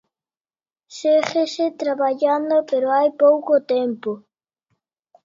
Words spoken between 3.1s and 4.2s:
pouco tempo.